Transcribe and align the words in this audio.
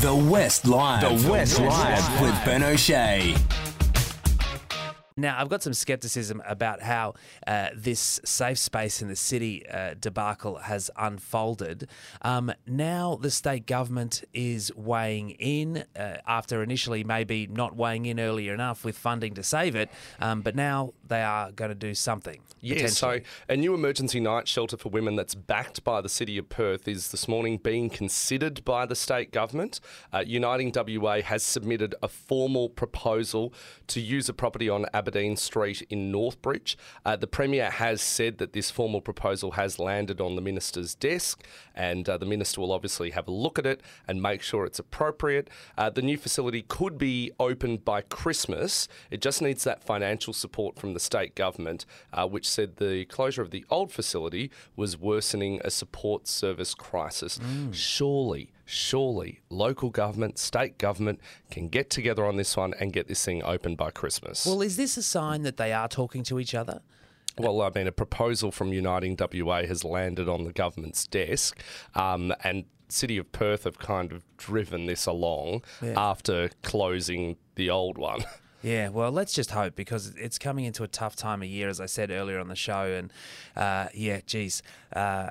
The 0.00 0.14
West 0.14 0.64
Live. 0.64 1.00
The 1.00 1.28
West 1.28 1.58
Live 1.58 2.20
with 2.20 2.44
Ben 2.44 2.62
O'Shea. 2.62 3.34
Now, 5.18 5.36
I've 5.36 5.48
got 5.48 5.64
some 5.64 5.74
skepticism 5.74 6.40
about 6.46 6.80
how 6.80 7.14
uh, 7.44 7.70
this 7.74 8.20
safe 8.24 8.58
space 8.58 9.02
in 9.02 9.08
the 9.08 9.16
city 9.16 9.68
uh, 9.68 9.94
debacle 9.98 10.58
has 10.58 10.92
unfolded. 10.96 11.88
Um, 12.22 12.52
now, 12.68 13.18
the 13.20 13.32
state 13.32 13.66
government 13.66 14.22
is 14.32 14.72
weighing 14.76 15.30
in 15.30 15.84
uh, 15.98 16.18
after 16.24 16.62
initially 16.62 17.02
maybe 17.02 17.48
not 17.48 17.74
weighing 17.74 18.06
in 18.06 18.20
earlier 18.20 18.54
enough 18.54 18.84
with 18.84 18.96
funding 18.96 19.34
to 19.34 19.42
save 19.42 19.74
it, 19.74 19.90
um, 20.20 20.40
but 20.40 20.54
now 20.54 20.92
they 21.08 21.22
are 21.22 21.50
going 21.50 21.70
to 21.70 21.74
do 21.74 21.94
something. 21.94 22.40
Yeah, 22.60 22.86
so 22.88 23.20
a 23.48 23.56
new 23.56 23.74
emergency 23.74 24.18
night 24.20 24.48
shelter 24.48 24.76
for 24.76 24.88
women 24.88 25.16
that's 25.16 25.34
backed 25.34 25.84
by 25.84 26.00
the 26.00 26.08
City 26.08 26.38
of 26.38 26.48
Perth 26.48 26.88
is 26.88 27.10
this 27.10 27.28
morning 27.28 27.56
being 27.56 27.88
considered 27.88 28.64
by 28.64 28.84
the 28.84 28.96
state 28.96 29.32
government. 29.32 29.80
Uh, 30.12 30.24
Uniting 30.26 30.72
WA 30.74 31.20
has 31.22 31.42
submitted 31.42 31.94
a 32.02 32.08
formal 32.08 32.68
proposal 32.68 33.52
to 33.88 34.00
use 34.00 34.28
a 34.28 34.32
property 34.32 34.68
on 34.68 34.86
Aberdeen 35.08 35.36
Street 35.36 35.86
in 35.88 36.12
Northbridge. 36.12 36.76
Uh, 37.02 37.16
the 37.16 37.26
Premier 37.26 37.70
has 37.70 38.02
said 38.02 38.36
that 38.38 38.52
this 38.52 38.70
formal 38.70 39.00
proposal 39.00 39.52
has 39.52 39.78
landed 39.78 40.20
on 40.20 40.36
the 40.36 40.42
Minister's 40.42 40.94
desk, 40.94 41.42
and 41.74 42.06
uh, 42.06 42.18
the 42.18 42.26
Minister 42.26 42.60
will 42.60 42.72
obviously 42.72 43.10
have 43.12 43.26
a 43.26 43.30
look 43.30 43.58
at 43.58 43.64
it 43.64 43.80
and 44.06 44.20
make 44.20 44.42
sure 44.42 44.66
it's 44.66 44.78
appropriate. 44.78 45.48
Uh, 45.78 45.88
the 45.88 46.02
new 46.02 46.18
facility 46.18 46.60
could 46.60 46.98
be 46.98 47.32
opened 47.40 47.86
by 47.86 48.02
Christmas. 48.02 48.86
It 49.10 49.22
just 49.22 49.40
needs 49.40 49.64
that 49.64 49.82
financial 49.82 50.34
support 50.34 50.78
from 50.78 50.92
the 50.92 51.00
state 51.00 51.34
government, 51.34 51.86
uh, 52.12 52.26
which 52.28 52.46
said 52.46 52.76
the 52.76 53.06
closure 53.06 53.40
of 53.40 53.50
the 53.50 53.64
old 53.70 53.90
facility 53.90 54.50
was 54.76 54.98
worsening 54.98 55.58
a 55.64 55.70
support 55.70 56.28
service 56.28 56.74
crisis. 56.74 57.40
Surely, 57.72 58.52
surely, 58.68 59.40
local 59.48 59.90
government, 59.90 60.38
state 60.38 60.78
government 60.78 61.20
can 61.50 61.68
get 61.68 61.90
together 61.90 62.24
on 62.26 62.36
this 62.36 62.56
one 62.56 62.74
and 62.78 62.92
get 62.92 63.08
this 63.08 63.24
thing 63.24 63.42
open 63.42 63.74
by 63.74 63.90
Christmas. 63.90 64.44
Well, 64.44 64.62
is 64.62 64.76
this 64.76 64.96
a 64.96 65.02
sign 65.02 65.42
that 65.42 65.56
they 65.56 65.72
are 65.72 65.88
talking 65.88 66.22
to 66.24 66.38
each 66.38 66.54
other? 66.54 66.82
Well, 67.38 67.62
I 67.62 67.70
mean, 67.74 67.86
a 67.86 67.92
proposal 67.92 68.50
from 68.50 68.72
Uniting 68.72 69.16
WA 69.18 69.62
has 69.62 69.84
landed 69.84 70.28
on 70.28 70.44
the 70.44 70.52
government's 70.52 71.06
desk, 71.06 71.60
um, 71.94 72.32
and 72.42 72.64
City 72.88 73.16
of 73.16 73.30
Perth 73.32 73.64
have 73.64 73.78
kind 73.78 74.12
of 74.12 74.24
driven 74.36 74.86
this 74.86 75.06
along 75.06 75.62
after 75.82 76.50
closing 76.62 77.36
the 77.54 77.70
old 77.70 77.96
one. 77.96 78.24
Yeah, 78.62 78.88
well, 78.88 79.12
let's 79.12 79.32
just 79.32 79.52
hope 79.52 79.76
because 79.76 80.14
it's 80.16 80.38
coming 80.38 80.64
into 80.64 80.82
a 80.82 80.88
tough 80.88 81.14
time 81.14 81.42
of 81.42 81.48
year, 81.48 81.68
as 81.68 81.80
I 81.80 81.86
said 81.86 82.10
earlier 82.10 82.40
on 82.40 82.48
the 82.48 82.56
show. 82.56 82.84
And 82.84 83.12
uh, 83.56 83.88
yeah, 83.94 84.20
geez, 84.26 84.62
uh, 84.94 85.28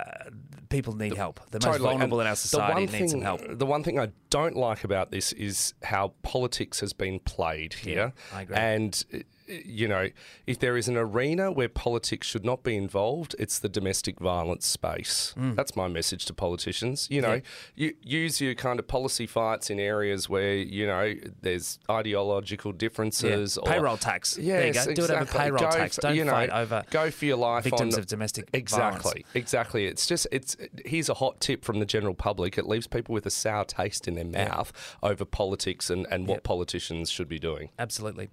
people 0.69 0.95
need 0.95 1.15
help. 1.15 1.39
The 1.51 1.59
most 1.65 1.79
vulnerable 1.79 2.19
And 2.19 2.27
in 2.27 2.29
our 2.29 2.35
society 2.35 2.99
need 2.99 3.09
some 3.09 3.21
help. 3.21 3.41
The 3.49 3.65
one 3.65 3.83
thing 3.83 3.99
I 3.99 4.11
don't 4.29 4.55
like 4.55 4.83
about 4.83 5.11
this 5.11 5.33
is 5.33 5.73
how 5.83 6.13
politics 6.21 6.79
has 6.79 6.93
been 6.93 7.19
played 7.19 7.73
here. 7.73 8.13
I 8.33 8.43
agree. 8.43 8.55
And, 8.55 9.03
you 9.47 9.87
know, 9.87 10.09
if 10.45 10.59
there 10.59 10.77
is 10.77 10.87
an 10.87 10.97
arena 10.97 11.51
where 11.51 11.69
politics 11.69 12.27
should 12.27 12.45
not 12.45 12.63
be 12.63 12.75
involved, 12.75 13.35
it's 13.39 13.59
the 13.59 13.69
domestic 13.69 14.19
violence 14.19 14.65
space. 14.65 15.33
Mm. 15.37 15.55
That's 15.55 15.75
my 15.75 15.87
message 15.87 16.25
to 16.25 16.33
politicians. 16.33 17.07
You 17.09 17.21
know, 17.21 17.41
you 17.75 17.93
use 18.01 18.41
your 18.41 18.55
kind 18.55 18.79
of 18.79 18.87
policy 18.87 19.25
fights 19.27 19.69
in 19.69 19.79
areas 19.79 20.29
where, 20.29 20.55
you 20.55 20.85
know, 20.87 21.13
there's 21.41 21.79
ideological 21.89 22.71
differences. 22.71 23.57
Yeah. 23.57 23.69
Or, 23.69 23.73
Payroll 23.73 23.97
tax. 23.97 24.35
There 24.35 24.67
you 24.67 24.73
Yes, 24.73 24.85
go. 24.87 24.93
Do 24.93 25.03
it 25.03 25.09
over 25.11 25.21
exactly. 25.21 25.39
payroll 25.39 25.59
Go 25.63 25.69
tax. 25.71 25.95
for- 25.95 26.01
Don't 26.01 26.15
you 26.15 26.25
know, 26.25 26.31
fight 26.31 26.49
over 26.49 26.83
Go 26.89 27.11
for 27.11 27.25
your 27.25 27.37
life 27.37 27.63
victims 27.63 27.93
on- 27.95 27.99
of 28.01 28.07
domestic 28.07 28.49
Exactly. 28.53 28.79
violence. 28.81 29.05
Exactly. 29.35 29.57
Exactly. 29.57 29.85
It's 29.85 30.05
just 30.07 30.27
it's 30.31 30.55
here's 30.85 31.09
a 31.09 31.13
hot 31.15 31.39
tip 31.39 31.63
from 31.65 31.79
the 31.79 31.85
general 31.85 32.13
public. 32.13 32.57
It 32.57 32.67
leaves 32.67 32.87
people 32.87 33.13
with 33.13 33.25
a 33.25 33.31
sour 33.31 33.63
taste 33.65 34.07
in 34.07 34.15
their 34.15 34.25
mouth 34.25 34.71
over 35.01 35.25
politics 35.25 35.89
and, 35.89 36.05
and 36.11 36.27
what 36.27 36.43
politicians 36.43 37.09
should 37.09 37.27
be 37.29 37.39
doing. 37.39 37.69
Absolutely. 37.79 38.29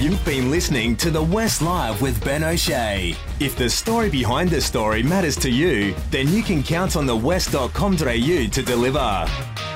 You've 0.00 0.24
been 0.24 0.50
listening 0.50 0.96
to 0.96 1.10
The 1.10 1.22
West 1.22 1.60
Live 1.60 2.00
with 2.00 2.24
Ben 2.24 2.42
O'Shea. 2.42 3.14
If 3.38 3.54
the 3.54 3.68
story 3.68 4.08
behind 4.08 4.48
the 4.48 4.58
story 4.58 5.02
matters 5.02 5.36
to 5.36 5.50
you, 5.50 5.94
then 6.10 6.26
you 6.28 6.42
can 6.42 6.62
count 6.62 6.96
on 6.96 7.04
the 7.04 7.14
west.com.au 7.14 7.98
to 7.98 8.62
deliver. 8.62 9.69